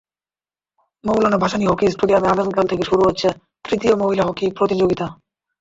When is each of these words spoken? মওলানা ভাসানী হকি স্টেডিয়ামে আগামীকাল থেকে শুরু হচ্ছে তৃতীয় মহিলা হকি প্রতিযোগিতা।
মওলানা 1.03 1.37
ভাসানী 1.37 1.65
হকি 1.67 1.85
স্টেডিয়ামে 1.91 2.27
আগামীকাল 2.29 2.65
থেকে 2.67 2.83
শুরু 2.83 3.01
হচ্ছে 3.07 3.27
তৃতীয় 3.65 3.93
মহিলা 3.95 4.23
হকি 4.25 4.45
প্রতিযোগিতা। 4.57 5.05